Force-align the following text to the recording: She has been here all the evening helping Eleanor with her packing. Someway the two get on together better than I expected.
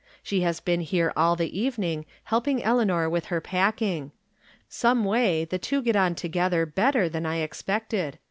She 0.23 0.41
has 0.41 0.59
been 0.59 0.81
here 0.81 1.13
all 1.15 1.35
the 1.35 1.55
evening 1.55 2.07
helping 2.23 2.63
Eleanor 2.63 3.07
with 3.07 3.25
her 3.25 3.39
packing. 3.39 4.11
Someway 4.67 5.45
the 5.45 5.59
two 5.59 5.83
get 5.83 5.95
on 5.95 6.15
together 6.15 6.65
better 6.65 7.07
than 7.07 7.23
I 7.27 7.35
expected. 7.41 8.17